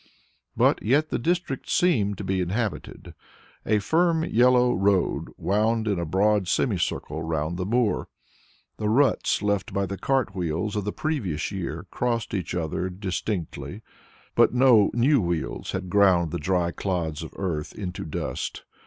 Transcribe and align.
But 0.57 0.81
yet 0.81 1.11
the 1.11 1.19
district 1.19 1.69
seemed 1.69 2.17
to 2.17 2.23
be 2.23 2.41
inhabited. 2.41 3.13
A 3.67 3.77
firm 3.77 4.23
yellow 4.23 4.73
road 4.73 5.25
wound 5.37 5.87
in 5.87 5.99
a 5.99 6.07
broad 6.07 6.47
semicircle 6.47 7.21
round 7.21 7.55
the 7.55 7.67
moor. 7.67 8.07
The 8.77 8.89
ruts 8.89 9.43
left 9.43 9.73
by 9.73 9.85
the 9.85 9.99
cart 9.99 10.33
wheels 10.33 10.75
of 10.75 10.85
the 10.85 10.91
previous 10.91 11.51
year 11.51 11.85
crossed 11.91 12.33
each 12.33 12.55
other 12.55 12.89
distinctly, 12.89 13.83
but 14.33 14.55
no 14.55 14.89
new 14.95 15.21
wheels 15.21 15.71
had 15.71 15.87
ground 15.87 16.31
the 16.31 16.39
dry 16.39 16.71
clods 16.71 17.21
of 17.21 17.33
earth 17.35 17.71
into 17.75 18.03
dust. 18.03 18.63